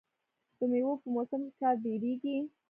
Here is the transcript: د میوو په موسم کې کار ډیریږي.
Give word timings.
د 0.57 0.59
میوو 0.71 0.93
په 1.01 1.07
موسم 1.15 1.41
کې 1.45 1.53
کار 1.61 1.75
ډیریږي. 1.83 2.35